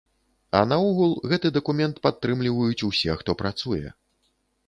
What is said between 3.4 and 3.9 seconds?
працуе.